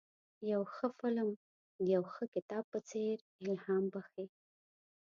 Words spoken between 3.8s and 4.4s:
بخښي.